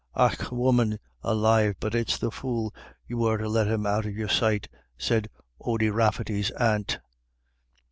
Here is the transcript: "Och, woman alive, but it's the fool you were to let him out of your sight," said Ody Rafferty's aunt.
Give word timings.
"Och, 0.15 0.51
woman 0.51 0.97
alive, 1.21 1.75
but 1.79 1.93
it's 1.93 2.17
the 2.17 2.31
fool 2.31 2.73
you 3.05 3.19
were 3.19 3.37
to 3.37 3.47
let 3.47 3.67
him 3.67 3.85
out 3.85 4.07
of 4.07 4.15
your 4.17 4.29
sight," 4.29 4.67
said 4.97 5.29
Ody 5.59 5.91
Rafferty's 5.91 6.49
aunt. 6.49 6.97